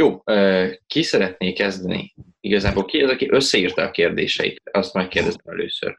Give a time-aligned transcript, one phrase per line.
[0.00, 0.22] Jó,
[0.86, 2.14] ki szeretné kezdeni?
[2.40, 4.60] Igazából ki az, aki összeírta a kérdéseit?
[4.72, 5.96] Azt megkérdezem először.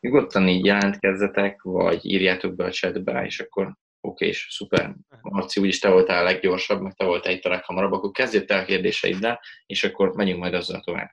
[0.00, 4.94] Nyugodtan így jelentkezzetek, vagy írjátok be a chatbe, és akkor oké, és szuper.
[5.20, 8.58] Marci, úgyis te voltál a leggyorsabb, meg te voltál itt a leghamarabb, akkor kezdjél te
[8.58, 11.10] a kérdéseiddel, és akkor megyünk majd azzal tovább.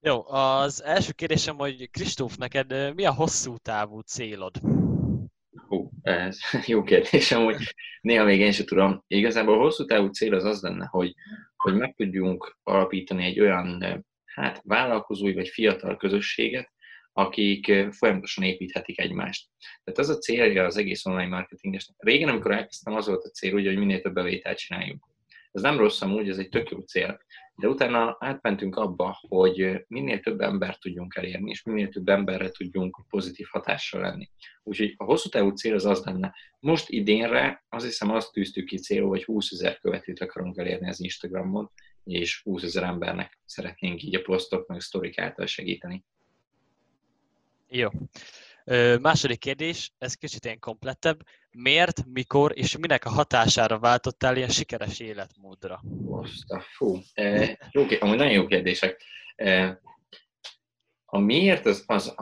[0.00, 4.52] Jó, az első kérdésem, hogy Kristóf, neked mi a hosszú távú célod?
[5.50, 7.56] Hú, ez jó kérdés, hogy
[8.00, 9.04] néha még én sem tudom.
[9.06, 11.14] Igazából a hosszú távú cél az az lenne, hogy,
[11.56, 13.84] hogy meg tudjunk alapítani egy olyan
[14.24, 16.72] hát, vállalkozói vagy fiatal közösséget,
[17.12, 19.48] akik folyamatosan építhetik egymást.
[19.84, 21.96] Tehát az a célja az egész online marketingesnek.
[21.98, 25.04] Régen, amikor elkezdtem, az volt a cél, ugye, hogy minél több bevételt csináljunk.
[25.52, 27.20] Ez nem rossz amúgy, ez egy tök jó cél.
[27.60, 33.00] De utána átmentünk abba, hogy minél több embert tudjunk elérni, és minél több emberre tudjunk
[33.08, 34.30] pozitív hatással lenni.
[34.62, 36.34] Úgyhogy a hosszú távú cél az az lenne.
[36.60, 41.00] Most idénre azt hiszem azt tűztük ki célul, hogy 20 ezer követőt akarunk elérni az
[41.00, 41.70] Instagramon,
[42.04, 46.04] és 20 ezer embernek szeretnénk így a posztok meg a sztorik által segíteni.
[47.68, 47.88] Jó.
[49.00, 51.20] Második kérdés, ez kicsit ilyen komplettebb.
[51.50, 55.80] Miért, mikor és minek a hatására váltottál ilyen sikeres életmódra?
[56.04, 59.02] Most a fú, e, jó, amúgy nagyon jó kérdések.
[59.36, 59.80] E,
[61.04, 62.14] a miért az az,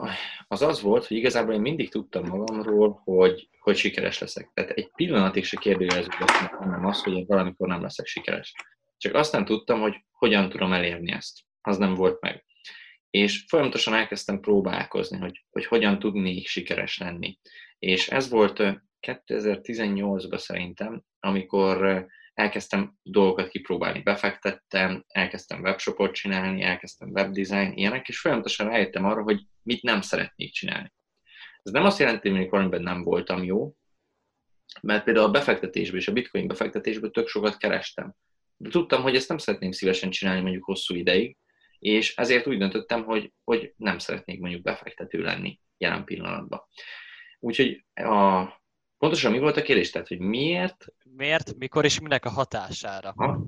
[0.47, 4.51] az az volt, hogy igazából én mindig tudtam magamról, hogy, hogy sikeres leszek.
[4.53, 8.53] Tehát egy pillanatig se kérdőjeleződött nem az, hogy valamikor nem leszek sikeres.
[8.97, 11.39] Csak aztán tudtam, hogy hogyan tudom elérni ezt.
[11.61, 12.43] Az nem volt meg
[13.09, 17.39] és folyamatosan elkezdtem próbálkozni, hogy, hogy hogyan tudnék sikeres lenni.
[17.79, 18.63] És ez volt
[19.07, 24.01] 2018-ban szerintem, amikor elkezdtem dolgokat kipróbálni.
[24.01, 30.51] Befektettem, elkezdtem webshopot csinálni, elkezdtem webdesign, ilyenek, és folyamatosan rájöttem arra, hogy mit nem szeretnék
[30.51, 30.93] csinálni.
[31.63, 33.75] Ez nem azt jelenti, hogy valamiben nem voltam jó,
[34.81, 38.15] mert például a befektetésből és a bitcoin befektetésből tök sokat kerestem.
[38.57, 41.37] De tudtam, hogy ezt nem szeretném szívesen csinálni mondjuk hosszú ideig,
[41.79, 46.61] és ezért úgy döntöttem, hogy, hogy nem szeretnék mondjuk befektető lenni jelen pillanatban.
[47.39, 48.45] Úgyhogy a,
[48.97, 49.89] pontosan mi volt a kérdés?
[49.89, 50.85] Tehát, hogy miért?
[51.03, 53.13] Miért, mikor és minek a hatására?
[53.15, 53.45] Ha,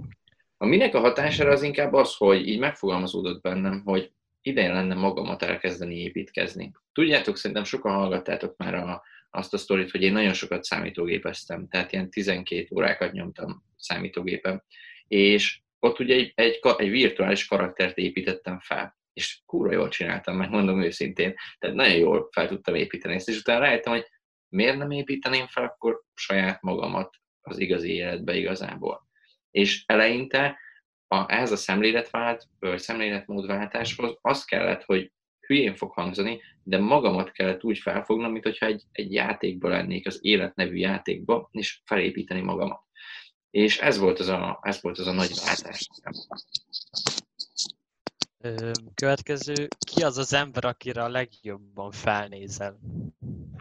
[0.57, 5.41] a minek a hatására az inkább az, hogy így megfogalmazódott bennem, hogy ideje lenne magamat
[5.41, 6.71] elkezdeni építkezni.
[6.93, 11.91] Tudjátok, szerintem sokan hallgattátok már a, azt a sztorit, hogy én nagyon sokat számítógépeztem, tehát
[11.91, 14.63] ilyen 12 órákat nyomtam számítógépen,
[15.07, 20.49] és ott ugye egy, egy, egy virtuális karaktert építettem fel, és kúra jól csináltam, meg
[20.49, 24.05] mondom őszintén, tehát nagyon jól fel tudtam építeni ezt, és utána rájöttem, hogy
[24.47, 29.07] miért nem építeném fel akkor saját magamat az igazi életbe igazából.
[29.51, 30.59] És eleinte
[31.07, 35.11] a, ehhez a szemléletvált, vagy szemléletmódváltáshoz az kellett, hogy
[35.47, 40.19] hülyén fog hangzani, de magamat kellett úgy felfognom, mint hogyha egy, egy játékban lennék, az
[40.21, 42.83] életnevű játékba, és felépíteni magamat.
[43.51, 45.87] És ez volt az a, ez volt az a nagy váltás.
[48.95, 52.79] Következő, ki az az ember, akire a legjobban felnézel?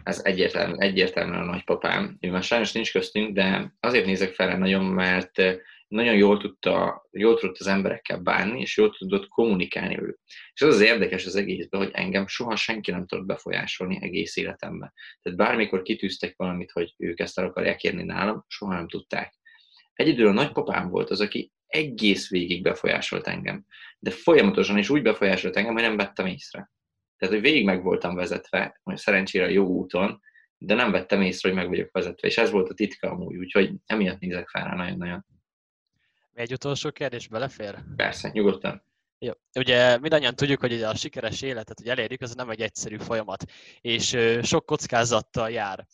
[0.03, 2.17] Ez egyértelmű, egyértelműen a nagypapám.
[2.19, 5.41] Ő már sajnos nincs köztünk, de azért nézek fel nagyon, mert
[5.87, 10.19] nagyon jól tudta, jól tudott az emberekkel bánni, és jól tudott kommunikálni velük.
[10.53, 14.93] És az az érdekes az egészben, hogy engem soha senki nem tudott befolyásolni egész életemben.
[15.21, 19.39] Tehát bármikor kitűztek valamit, hogy ők ezt el akarják érni nálam, soha nem tudták.
[20.01, 23.65] Egyedül a nagypapám volt az, aki egész végig befolyásolt engem.
[23.99, 26.71] De folyamatosan is úgy befolyásolt engem, hogy nem vettem észre.
[27.17, 30.21] Tehát, hogy végig meg voltam vezetve, hogy szerencsére jó úton,
[30.57, 33.73] de nem vettem észre, hogy meg vagyok vezetve, és ez volt a titka amúgy, úgyhogy
[33.85, 35.25] emiatt nézek fel rá nagyon-nagyon.
[36.33, 37.77] Egy utolsó kérdés belefér?
[37.95, 38.83] Persze, nyugodtan.
[39.25, 39.31] Jó.
[39.59, 43.43] Ugye mindannyian tudjuk, hogy a sikeres életet, hogy elérjük, az nem egy egyszerű folyamat,
[43.81, 45.85] és sok kockázattal jár.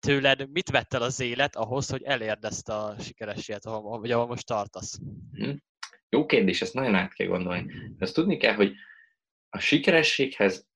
[0.00, 4.26] Tőled mit vett el az élet ahhoz, hogy elérd ezt a sikeres életet, ahol, ahol
[4.26, 4.98] most tartasz?
[5.32, 5.50] Hm.
[6.08, 7.62] Jó kérdés, ezt nagyon át kell gondolni.
[7.98, 8.74] De azt tudni kell, hogy
[9.48, 10.66] a sikerességhez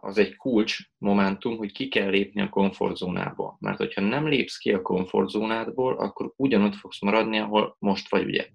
[0.00, 3.56] az egy kulcs momentum, hogy ki kell lépni a komfortzónából.
[3.60, 8.48] Mert hogyha nem lépsz ki a komfortzónádból, akkor ugyanott fogsz maradni, ahol most vagy, ugye.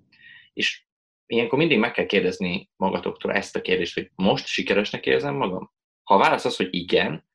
[0.53, 0.86] És
[1.27, 5.71] ilyenkor mindig meg kell kérdezni magatoktól ezt a kérdést, hogy most sikeresnek érzem magam?
[6.03, 7.27] Ha a válasz az, hogy igen,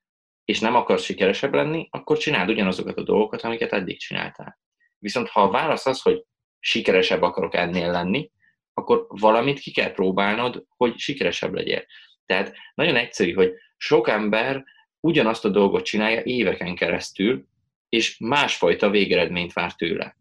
[0.45, 4.59] és nem akarsz sikeresebb lenni, akkor csináld ugyanazokat a dolgokat, amiket eddig csináltál.
[4.99, 6.25] Viszont ha a válasz az, hogy
[6.59, 8.31] sikeresebb akarok ennél lenni,
[8.75, 11.85] akkor valamit ki kell próbálnod, hogy sikeresebb legyél.
[12.27, 14.65] Tehát nagyon egyszerű, hogy sok ember
[15.01, 17.45] ugyanazt a dolgot csinálja éveken keresztül,
[17.89, 20.17] és másfajta végeredményt vár tőle.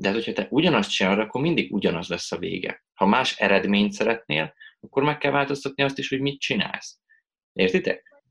[0.00, 2.84] De hát, hogyha te ugyanazt csinálod, akkor mindig ugyanaz lesz a vége.
[2.94, 6.98] Ha más eredményt szeretnél, akkor meg kell változtatni azt is, hogy mit csinálsz.
[7.52, 8.22] Értitek?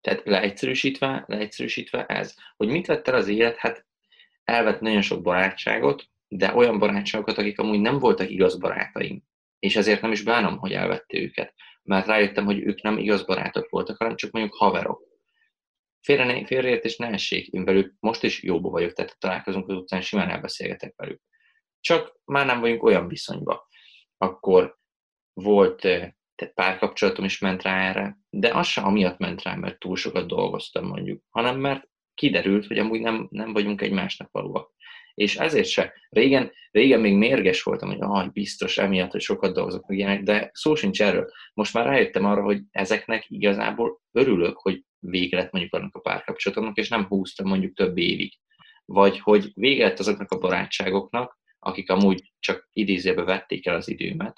[0.00, 2.34] Tehát leegyszerűsítve, leegyszerűsítve ez.
[2.56, 3.56] Hogy mit vett el az élet?
[3.56, 3.86] Hát
[4.44, 9.22] elvett nagyon sok barátságot, de olyan barátságokat, akik amúgy nem voltak igaz barátaim.
[9.58, 11.54] És ezért nem is bánom, hogy elvette őket.
[11.82, 15.02] Mert rájöttem, hogy ők nem igaz barátok voltak, hanem csak mondjuk haverok.
[16.08, 20.28] Félre, félreértés ne essék, én velük most is jóba vagyok, tehát találkozunk az utcán, simán
[20.28, 21.20] elbeszélgetek velük.
[21.80, 23.58] Csak már nem vagyunk olyan viszonyban.
[24.16, 24.78] Akkor
[25.32, 25.80] volt
[26.34, 30.26] tehát párkapcsolatom is ment rá erre, de az sem amiatt ment rá, mert túl sokat
[30.26, 34.72] dolgoztam mondjuk, hanem mert kiderült, hogy amúgy nem, nem vagyunk egymásnak valóak.
[35.18, 35.92] És ezért se.
[36.08, 40.50] Régen, régen még mérges voltam, hogy ah, biztos emiatt, hogy sokat dolgozok meg ilyenek, de
[40.52, 41.30] szó sincs erről.
[41.54, 46.76] Most már rájöttem arra, hogy ezeknek igazából örülök, hogy vége lett mondjuk annak a párkapcsolatomnak,
[46.76, 48.32] és nem húztam mondjuk több évig.
[48.84, 54.36] Vagy hogy vége lett azoknak a barátságoknak, akik amúgy csak idézőbe vették el az időmet,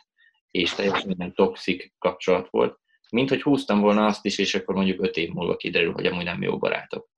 [0.51, 2.79] és teljesen minden toxik kapcsolat volt,
[3.11, 6.25] mint hogy húztam volna azt is, és akkor mondjuk öt év múlva kiderül, hogy amúgy
[6.25, 7.09] nem jó barátok.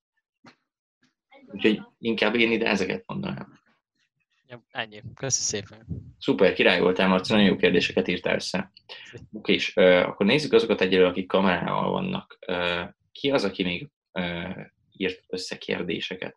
[1.52, 3.60] Úgyhogy inkább én ide ezeket mondanám.
[4.46, 5.02] Ja, ennyi.
[5.14, 5.86] Köszi szépen.
[6.18, 8.72] Szuper, király voltál, Marci, nagyon jó kérdéseket írtál össze.
[9.32, 12.38] Oké, és uh, akkor nézzük azokat egyelőre, akik kamerával vannak.
[12.46, 16.36] Uh, ki az, aki még uh, írt össze kérdéseket?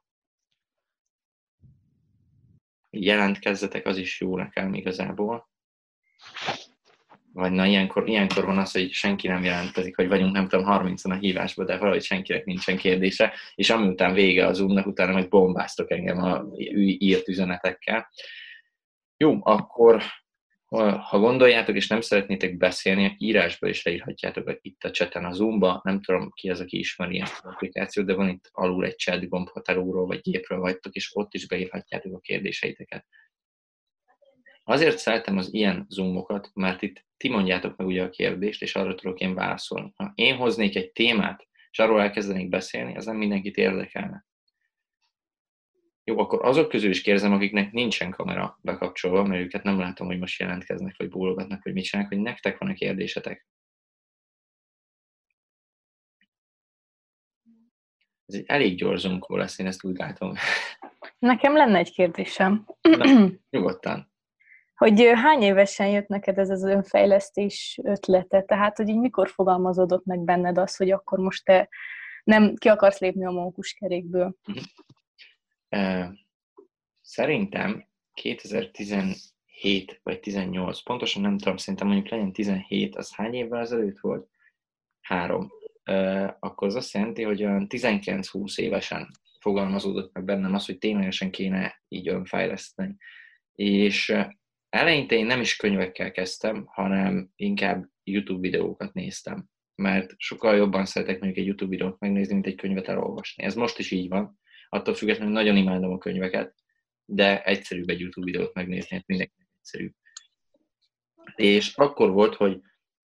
[2.90, 5.50] Jelentkezzetek, az is jó nekem igazából
[7.36, 11.06] vagy na ilyenkor, ilyenkor van az, hogy senki nem jelentkezik, hogy vagyunk nem tudom 30
[11.06, 15.30] a hívásba, de valahogy senkinek nincsen kérdése, és ami után vége az zoom utána meg
[15.30, 16.46] bombáztok engem a
[16.98, 18.10] írt üzenetekkel.
[19.18, 20.04] Jó, akkor
[21.10, 25.82] ha gondoljátok, és nem szeretnétek beszélni, írásba is leírhatjátok itt a cseten a Zoom-ba.
[25.84, 29.30] Nem tudom ki az, aki ismeri ezt az applikációt, de van itt alul egy chat
[29.30, 33.06] gomb, ha vagy gépről vagytok, és ott is beírhatjátok a kérdéseiteket.
[34.68, 38.96] Azért szeretem az ilyen zoomokat, mert itt ti mondjátok meg ugye a kérdést, és arra
[38.96, 39.94] tudok én válaszolni.
[39.96, 44.26] Ha én hoznék egy témát, és arról elkezdenék beszélni, az nem mindenkit érdekelne.
[46.04, 50.20] Jó, akkor azok közül is kérdezem, akiknek nincsen kamera bekapcsolva, mert őket nem látom, hogy
[50.20, 53.48] most jelentkeznek, vagy bólogatnak, vagy mit csinálnak, hogy nektek van a kérdésetek.
[58.26, 60.34] Ez egy elég gyors zoomkó lesz, én ezt úgy látom.
[61.20, 62.66] Nekem lenne egy kérdésem.
[62.82, 64.14] Na, nyugodtan
[64.76, 68.42] hogy hány évesen jött neked ez az önfejlesztés ötlete?
[68.42, 71.70] Tehát, hogy így mikor fogalmazódott meg benned az, hogy akkor most te
[72.24, 74.36] nem ki akarsz lépni a mókuskerékből?
[77.02, 84.00] Szerintem 2017 vagy 18, pontosan nem tudom, szerintem mondjuk legyen 17, az hány évvel ezelőtt
[84.00, 84.30] volt?
[85.02, 85.52] Három.
[86.40, 89.08] Akkor az azt jelenti, hogy olyan 19-20 évesen
[89.40, 92.96] fogalmazódott meg bennem az, hogy ténylegesen kéne így önfejleszteni.
[93.56, 94.16] És
[94.76, 99.46] Eleinte én nem is könyvekkel kezdtem, hanem inkább YouTube videókat néztem,
[99.76, 103.44] mert sokkal jobban szeretek mondjuk egy YouTube videót megnézni, mint egy könyvet elolvasni.
[103.44, 104.40] Ez most is így van.
[104.70, 106.56] Attól függetlenül nagyon imádom a könyveket,
[107.06, 109.92] de egyszerűbb egy YouTube videót megnézni, hát mindenkinek egyszerű.
[111.36, 112.62] És akkor volt, hogy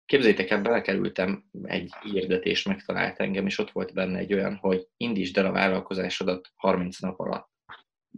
[0.05, 5.37] képzétek el, belekerültem egy hirdetés, megtalált engem, és ott volt benne egy olyan, hogy indítsd
[5.37, 7.49] el a vállalkozásodat 30 nap alatt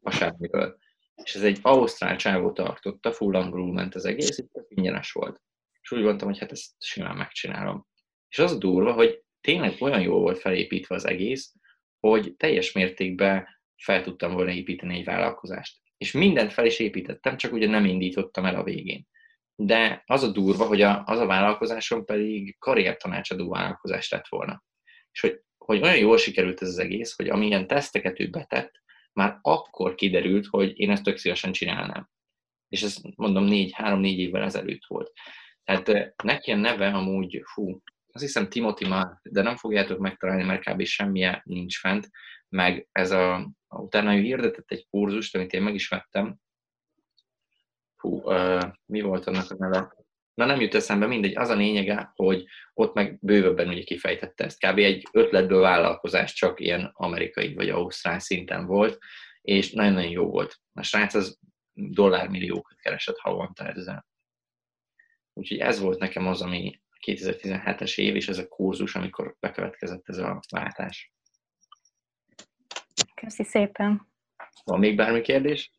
[0.01, 0.77] a semmiből
[1.23, 5.41] és ez egy ausztrál csávó tartotta, full angolul ment az egész, itt ingyenes volt.
[5.81, 7.87] És úgy mondtam, hogy hát ezt simán megcsinálom.
[8.27, 11.53] És az durva, hogy tényleg olyan jól volt felépítve az egész,
[11.99, 15.81] hogy teljes mértékben fel tudtam volna építeni egy vállalkozást.
[15.97, 19.07] És mindent fel is építettem, csak ugye nem indítottam el a végén.
[19.55, 24.63] De az a durva, hogy a, az a vállalkozásom pedig karriertanácsadó vállalkozás lett volna.
[25.11, 28.83] És hogy, hogy olyan jól sikerült ez az egész, hogy amilyen teszteket ő betett,
[29.15, 32.09] már akkor kiderült, hogy én ezt tök szívesen csinálnám.
[32.67, 35.11] És ez mondom négy, három-négy évvel ezelőtt volt.
[35.63, 37.81] Tehát neki a neve amúgy, fú,
[38.11, 40.83] azt hiszem Timothy már, de nem fogjátok megtalálni, mert kb.
[40.83, 42.09] semmilyen nincs fent,
[42.49, 46.37] meg ez a, utána ő hirdetett egy kurzust, amit én meg is vettem.
[47.95, 50.04] Fú, uh, mi volt annak a neve?
[50.35, 51.37] Na nem jut eszembe, mindegy.
[51.37, 54.59] Az a lényege, hogy ott meg bővebben ugye kifejtette ezt.
[54.59, 54.77] Kb.
[54.77, 58.97] egy ötletből vállalkozás csak ilyen amerikai vagy ausztrál szinten volt,
[59.41, 60.59] és nagyon-nagyon jó volt.
[60.73, 61.39] A srác az
[61.73, 64.05] dollármilliókat keresett havonta ezzel.
[65.33, 70.17] Úgyhogy ez volt nekem az, ami 2017-es év, és ez a kurzus, amikor bekövetkezett ez
[70.17, 71.13] a váltás.
[73.13, 74.07] Köszi szépen.
[74.63, 75.71] Van még bármi kérdés?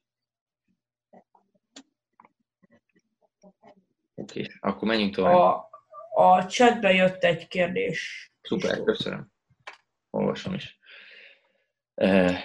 [4.19, 4.55] Oké, okay.
[4.61, 5.35] akkor menjünk tovább.
[5.35, 5.69] A,
[6.15, 8.31] a chatbe jött egy kérdés.
[8.43, 9.33] Szuper, köszönöm.
[10.11, 10.79] Olvasom is.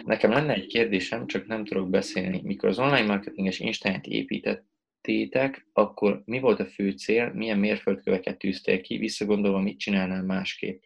[0.04, 2.42] Nekem lenne egy kérdésem, csak nem tudok beszélni.
[2.44, 8.82] Mikor az online marketinges instáját építettétek, akkor mi volt a fő cél, milyen mérföldköveket tűztél
[8.82, 10.84] ki, visszagondolva, mit csinálnál másképp?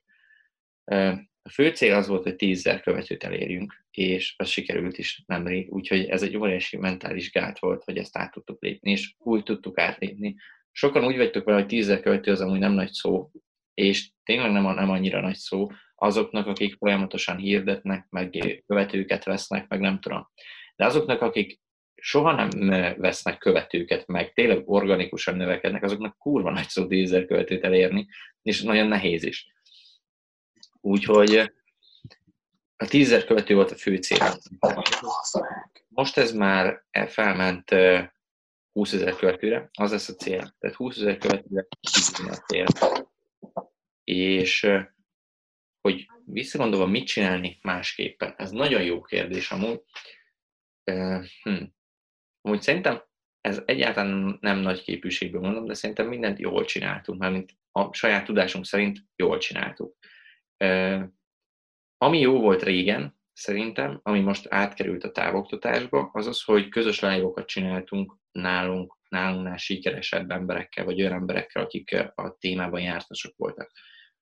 [1.41, 6.05] A fő cél az volt, hogy 10 követőt elérjünk, és az sikerült is nemrég, úgyhogy
[6.05, 10.35] ez egy óriási mentális gát volt, hogy ezt át tudtuk lépni, és úgy tudtuk átlépni.
[10.77, 13.29] Sokan úgy vagytok vele, hogy 10 követő az amúgy nem nagy szó,
[13.73, 18.29] és tényleg nem, nem annyira nagy szó azoknak, akik folyamatosan hirdetnek, meg
[18.67, 20.29] követőket vesznek, meg nem tudom.
[20.75, 21.59] De azoknak, akik
[21.95, 22.49] soha nem
[22.97, 28.07] vesznek követőket, meg tényleg organikusan növekednek, azoknak kurva nagy szó 10 követőt elérni,
[28.41, 29.47] és nagyon nehéz is.
[30.81, 31.53] Úgyhogy
[32.77, 34.37] a tízzer követő volt a fő cél.
[35.87, 37.69] Most ez már felment
[38.75, 40.55] 20 ezer követőre, az lesz a cél.
[40.59, 41.67] Tehát 20 ezer követőre
[42.27, 42.65] a cél.
[44.03, 44.67] És
[45.81, 49.81] hogy visszagondolva mit csinálni másképpen, ez nagyon jó kérdés amúgy.
[51.43, 51.63] Hm.
[52.41, 53.03] Amúgy szerintem
[53.41, 58.65] ez egyáltalán nem nagy képűségből mondom, de szerintem mindent jól csináltunk, mármint a saját tudásunk
[58.65, 59.97] szerint jól csináltuk.
[61.97, 67.45] Ami jó volt régen, szerintem, ami most átkerült a távoktatásba, az az, hogy közös live
[67.45, 73.71] csináltunk nálunk, nálunknál sikeresebb emberekkel, vagy olyan emberekkel, akik a témában jártasok voltak.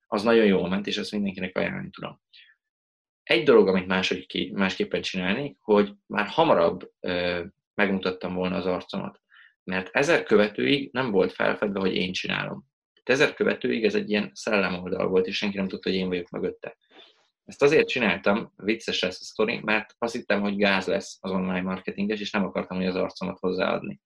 [0.08, 2.22] Az nagyon jól ment, és ezt mindenkinek ajánlani tudom.
[3.24, 7.43] Egy dolog, amit máshogy, másképpen csinálni, hogy már hamarabb ö,
[7.74, 9.22] megmutattam volna az arcomat.
[9.63, 12.72] Mert ezer követőig nem volt felfedve, hogy én csinálom
[13.03, 16.77] ezer követőig ez egy ilyen szellemoldal volt, és senki nem tudta, hogy én vagyok mögötte.
[17.45, 21.62] Ezt azért csináltam, vicces lesz a sztori, mert azt hittem, hogy gáz lesz az online
[21.62, 24.01] marketinges, és nem akartam, hogy az arcomat hozzáadni.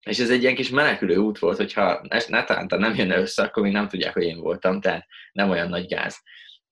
[0.00, 3.72] És ez egy ilyen kis menekülő út volt, hogyha netánta nem jönne össze, akkor még
[3.72, 6.22] nem tudják, hogy én voltam, tehát nem olyan nagy gáz.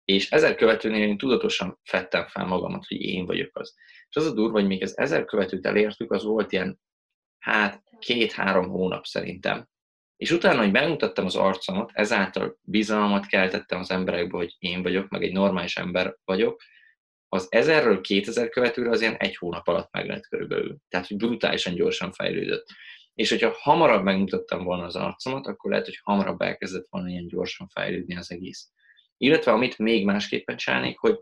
[0.04, 3.74] És ezer követőnél én tudatosan fettem fel magamat, hogy én vagyok az.
[4.08, 6.80] És az a durva, hogy még az ezer követőt elértük, az volt ilyen,
[7.38, 9.68] hát két-három hónap szerintem.
[10.18, 15.22] És utána, hogy bemutattam az arcomat, ezáltal bizalmat keltettem az emberekbe, hogy én vagyok, meg
[15.22, 16.62] egy normális ember vagyok,
[17.28, 20.76] az ezerről 2000 követőre az ilyen egy hónap alatt meg lett körülbelül.
[20.88, 22.66] Tehát, hogy brutálisan gyorsan fejlődött.
[23.14, 27.68] És hogyha hamarabb megmutattam volna az arcomat, akkor lehet, hogy hamarabb elkezdett volna ilyen gyorsan
[27.68, 28.70] fejlődni az egész.
[29.16, 31.18] Illetve amit még másképpen csinálnék, hogy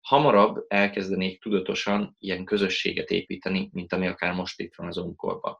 [0.00, 5.58] hamarabb elkezdenék tudatosan ilyen közösséget építeni, mint ami akár most itt van az onkorban.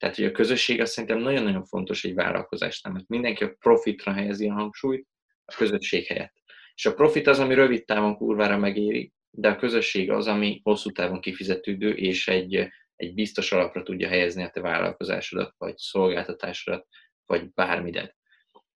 [0.00, 4.48] Tehát, hogy a közösség azt szerintem nagyon-nagyon fontos egy vállalkozásnál, mert mindenki a profitra helyezi
[4.48, 5.06] a hangsúlyt
[5.44, 6.34] a közösség helyett.
[6.74, 10.90] És a profit az, ami rövid távon kurvára megéri, de a közösség az, ami hosszú
[10.90, 16.86] távon kifizetődő, és egy, egy biztos alapra tudja helyezni a te vállalkozásodat, vagy szolgáltatásodat,
[17.26, 18.16] vagy bármidet.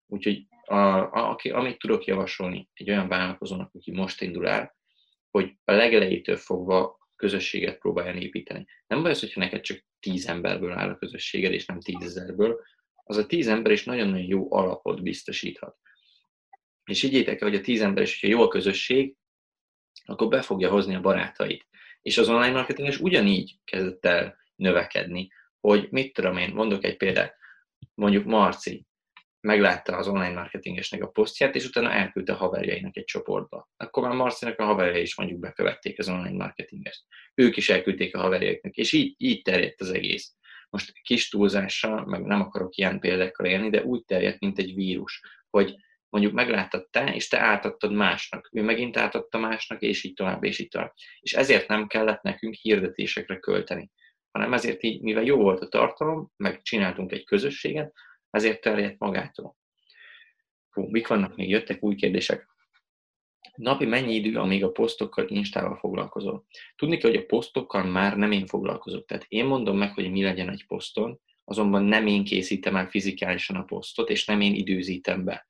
[0.06, 4.76] Úgyhogy a, a, aki, amit tudok javasolni egy olyan vállalkozónak, aki most indul el,
[5.30, 8.66] hogy a legelejétől fogva közösséget próbáljon építeni.
[8.86, 12.60] Nem baj az, hogyha neked csak tíz emberből áll a közösséged, és nem tízezerből,
[13.04, 15.76] az a tíz ember is nagyon-nagyon jó alapot biztosíthat.
[16.84, 19.16] És higgyétek el, hogy a tíz ember is, hogyha jó a közösség,
[20.04, 21.66] akkor be fogja hozni a barátait.
[22.02, 25.28] És az online marketing is ugyanígy kezdett el növekedni,
[25.60, 27.36] hogy mit tudom én, mondok egy példát,
[27.94, 28.86] mondjuk Marci,
[29.44, 33.68] meglátta az online marketingesnek a posztját, és utána elküldte a haverjainak egy csoportba.
[33.76, 37.04] Akkor már Marcinak a haverjai is mondjuk bekövették az online marketingest.
[37.34, 40.34] Ők is elküldték a haverjaiknak, és így, így terjedt az egész.
[40.70, 45.20] Most kis túlzással, meg nem akarok ilyen példákkal élni, de úgy terjedt, mint egy vírus,
[45.50, 45.76] hogy
[46.08, 50.58] mondjuk megláttad te, és te átadtad másnak, ő megint átadta másnak, és így tovább, és
[50.58, 50.92] így tovább.
[51.20, 53.90] És ezért nem kellett nekünk hirdetésekre költeni,
[54.30, 57.92] hanem ezért így, mivel jó volt a tartalom, meg csináltunk egy közösséget,
[58.34, 59.56] ezért terjedt magától.
[60.70, 61.48] Hú, mik vannak még?
[61.48, 62.46] Jöttek új kérdések.
[63.54, 66.44] Napi mennyi idő, amíg a posztokkal, instával foglalkozol?
[66.76, 69.06] Tudni kell, hogy a posztokkal már nem én foglalkozok.
[69.06, 73.56] Tehát én mondom meg, hogy mi legyen egy poszton, azonban nem én készítem el fizikálisan
[73.56, 75.46] a posztot, és nem én időzítem be.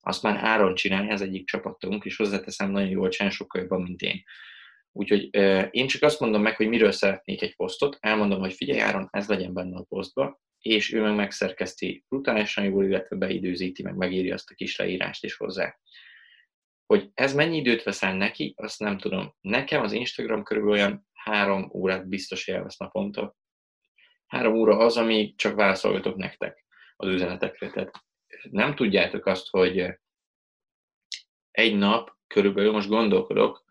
[0.00, 4.00] Azt már Áron csinálja, az egyik csapatunk, és hozzáteszem, nagyon jól csinál, sokkal jobban, mint
[4.00, 4.22] én.
[4.92, 8.80] Úgyhogy euh, én csak azt mondom meg, hogy miről szeretnék egy posztot, elmondom, hogy figyelj
[8.80, 13.94] Áron, ez legyen benne a posztba, és ő meg megszerkeszti brutálisan jól, illetve beidőzíti, meg
[13.94, 15.78] megírja azt a kis leírást is hozzá.
[16.86, 19.34] Hogy ez mennyi időt veszel neki, azt nem tudom.
[19.40, 23.36] Nekem az Instagram körülbelül olyan három órát biztos elvesz naponta.
[24.26, 26.64] Három óra az, ami csak válaszolgatok nektek
[26.96, 27.70] az üzenetekre.
[27.70, 27.92] Tehát
[28.50, 29.86] nem tudjátok azt, hogy
[31.50, 33.64] egy nap körülbelül, most gondolkodok,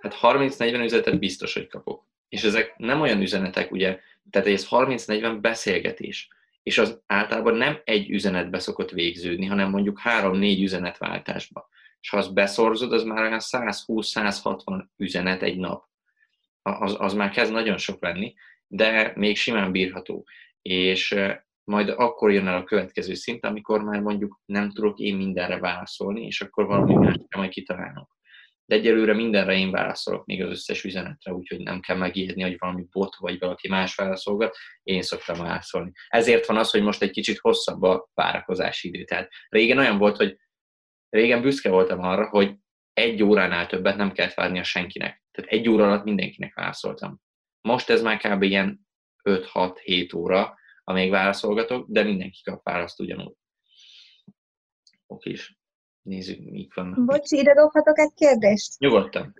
[0.00, 2.08] hát 30-40 üzenetet biztos, hogy kapok.
[2.28, 4.00] És ezek nem olyan üzenetek, ugye,
[4.30, 6.28] tehát ez 30-40 beszélgetés.
[6.62, 11.68] És az általában nem egy üzenetbe szokott végződni, hanem mondjuk 3-4 üzenetváltásba.
[12.00, 15.84] És ha azt beszorzod, az már olyan 120-160 üzenet egy nap.
[16.62, 18.34] Az, az már kezd nagyon sok lenni,
[18.66, 20.26] de még simán bírható.
[20.62, 21.16] És
[21.64, 26.26] majd akkor jön el a következő szint, amikor már mondjuk nem tudok én mindenre válaszolni,
[26.26, 28.08] és akkor valami más kell majd kitalálnunk.
[28.70, 32.86] De egyelőre mindenre én válaszolok, még az összes üzenetre, úgyhogy nem kell megijedni, hogy valami
[32.90, 35.92] bot vagy valaki más válaszolgat, én szoktam válaszolni.
[36.08, 39.04] Ezért van az, hogy most egy kicsit hosszabb a várakozási idő.
[39.04, 40.36] Tehát régen olyan volt, hogy
[41.08, 42.54] régen büszke voltam arra, hogy
[42.92, 45.22] egy óránál többet nem kellett várni a senkinek.
[45.30, 47.20] Tehát egy óra alatt mindenkinek válaszoltam.
[47.60, 48.42] Most ez már kb.
[48.42, 48.86] ilyen
[49.22, 53.34] 5-6-7 óra, amíg válaszolgatok, de mindenki kap választ ugyanúgy.
[55.06, 55.34] Oké.
[56.02, 57.04] Nézzük, mik vannak.
[57.04, 58.78] Bocsi, ide dobhatok egy kérdést?
[58.78, 59.34] Nyugodtan.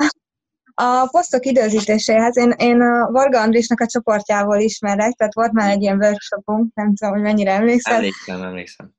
[0.75, 5.83] A posztok időzítéséhez én, én a Varga Andrisnak a csoportjából ismerek, tehát volt már egy
[5.83, 7.95] ilyen workshopunk, nem tudom, hogy mennyire emlékszel.
[7.95, 8.93] Emlékszem, emlékszem.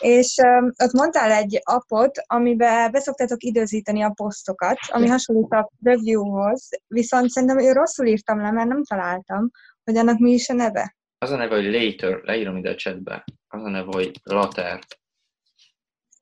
[0.00, 6.68] És um, ott mondtál egy appot, amiben beszoktátok időzíteni a posztokat, ami hasonlít a reviewhoz,
[6.86, 9.50] viszont szerintem ő rosszul írtam le, mert nem találtam,
[9.84, 10.96] hogy annak mi is a neve.
[11.18, 13.24] Az a neve, hogy later, leírom ide a chatbe.
[13.48, 14.78] Az a neve, hogy later.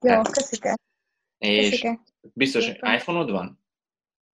[0.01, 0.77] Jó, Hát, köszike.
[1.39, 2.01] És köszike.
[2.33, 3.65] biztos, hogy iPhone-od van?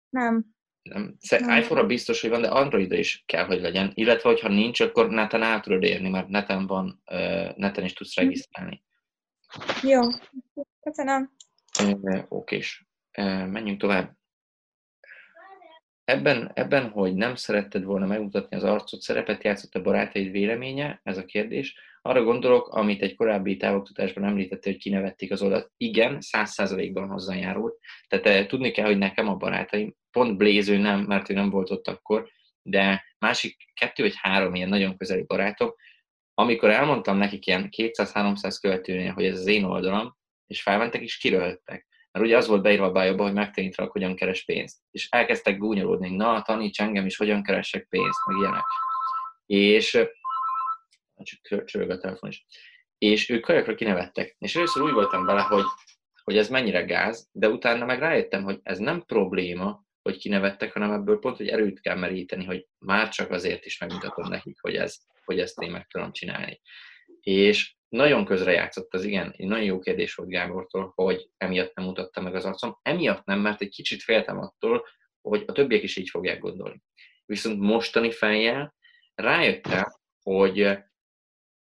[0.09, 0.55] Nem.
[0.83, 1.17] Nem.
[1.29, 1.59] Nem.
[1.59, 3.91] iPhone-ra biztos, hogy van, de android is kell, hogy legyen.
[3.95, 7.03] Illetve, hogyha nincs, akkor neten át tudod érni, mert neten van,
[7.57, 8.83] neten is tudsz regisztrálni.
[9.83, 10.01] Jó.
[10.81, 11.37] Köszönöm.
[12.29, 12.87] Okés.
[13.19, 14.16] Uh, menjünk tovább.
[16.07, 21.19] Ebben, ebben, hogy nem szeretted volna megmutatni az arcot, szerepet játszott a barátaid véleménye, ez
[21.19, 21.79] a kérdés.
[22.03, 25.71] Arra gondolok, amit egy korábbi távoktatásban említette, hogy kinevették az oldalt.
[25.77, 27.79] Igen, száz százalékban hozzájárult.
[28.09, 31.71] Tehát eh, tudni kell, hogy nekem a barátaim, pont Bléző nem, mert ő nem volt
[31.71, 32.29] ott akkor,
[32.63, 35.75] de másik kettő vagy három ilyen nagyon közeli barátom,
[36.35, 41.87] amikor elmondtam nekik ilyen 200-300 követőnél, hogy ez az én oldalam, és felmentek és kiröltek.
[42.17, 44.79] Mert ugye az volt beírva a bájba, hogy megtanítalak, hogyan keres pénzt.
[44.91, 48.65] És elkezdtek gúnyolódni, na, taníts engem is, hogyan keresek pénzt, meg ilyenek.
[49.47, 50.05] És ö,
[51.23, 52.47] csak csörög a telefon is.
[52.99, 54.37] És ők kajakra kinevettek.
[54.39, 55.65] És először úgy voltam vele, hogy,
[56.23, 60.93] hogy ez mennyire gáz, de utána meg rájöttem, hogy ez nem probléma, hogy kinevettek, hanem
[60.93, 64.97] ebből pont, hogy erőt kell meríteni, hogy már csak azért is megmutatom nekik, hogy, ez,
[65.25, 66.61] hogy ezt én meg tudom csinálni.
[67.21, 72.21] És nagyon közrejátszott az igen, egy nagyon jó kérdés volt Gábortól, hogy emiatt nem mutatta
[72.21, 72.79] meg az arcom.
[72.83, 74.87] Emiatt nem, mert egy kicsit féltem attól,
[75.21, 76.83] hogy a többiek is így fogják gondolni.
[77.27, 78.75] Viszont mostani fejjel
[79.15, 79.85] rájöttem,
[80.23, 80.79] hogy,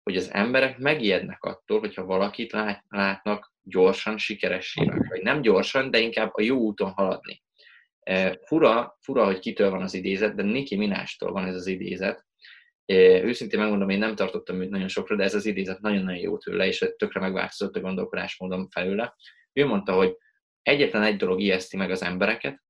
[0.03, 5.09] hogy az emberek megijednek attól, hogyha valakit lát, látnak gyorsan sikeressé válni.
[5.09, 7.42] Vagy nem gyorsan, de inkább a jó úton haladni.
[8.01, 12.27] Eh, Fura, fura, hogy kitől van az idézet, de Nicki Minástól van ez az idézet.
[12.87, 16.66] Őszintén megmondom, én nem tartottam őt nagyon sokra, de ez az idézet nagyon-nagyon jó tőle,
[16.66, 19.16] és tökre megváltozott a gondolkodásmódom felőle.
[19.53, 20.16] Ő mondta, hogy
[20.62, 22.62] egyetlen egy dolog ijeszti meg az embereket,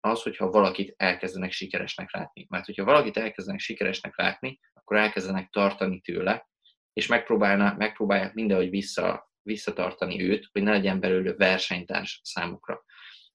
[0.00, 2.46] az, hogyha valakit elkezdenek sikeresnek látni.
[2.48, 6.48] Mert hogyha valakit elkezdenek sikeresnek látni, akkor elkezdenek tartani tőle,
[6.92, 12.84] és megpróbálna, megpróbálják mindenhogy vissza, visszatartani őt, hogy ne legyen belőle versenytárs számukra.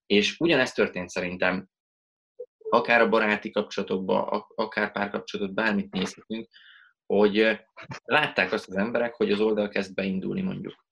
[0.06, 1.70] És ugyanezt történt szerintem,
[2.70, 6.48] akár a baráti kapcsolatokban, akár párkapcsolatot, bármit nézhetünk,
[7.06, 7.60] hogy
[8.04, 10.86] látták azt az emberek, hogy az oldal kezd beindulni mondjuk.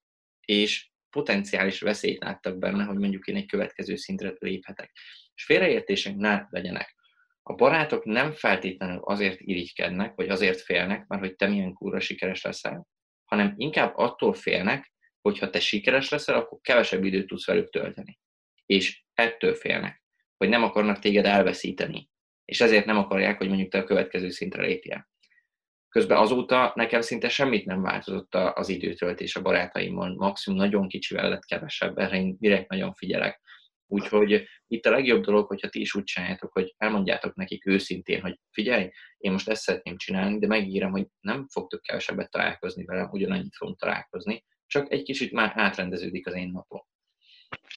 [0.45, 4.91] És potenciális veszélyt láttak benne, hogy mondjuk én egy következő szintre léphetek.
[5.35, 6.95] És félreértések ne legyenek.
[7.41, 12.41] A barátok nem feltétlenül azért irigykednek, vagy azért félnek, mert hogy te milyen kúra sikeres
[12.41, 12.87] leszel,
[13.25, 18.19] hanem inkább attól félnek, hogy ha te sikeres leszel, akkor kevesebb időt tudsz velük tölteni.
[18.65, 20.04] És ettől félnek,
[20.45, 22.09] hogy nem akarnak téged elveszíteni.
[22.45, 25.09] És ezért nem akarják, hogy mondjuk te a következő szintre lépjél.
[25.89, 31.45] Közben azóta nekem szinte semmit nem változott az időtöltés a barátaimmal, maximum nagyon kicsivel lett
[31.45, 33.41] kevesebb, erre én direkt nagyon figyelek.
[33.87, 38.39] Úgyhogy itt a legjobb dolog, hogyha ti is úgy csináljátok, hogy elmondjátok nekik őszintén, hogy
[38.51, 43.55] figyelj, én most ezt szeretném csinálni, de megírom, hogy nem fogtok kevesebbet találkozni velem, ugyanannyit
[43.55, 46.81] fogunk találkozni, csak egy kicsit már átrendeződik az én napom.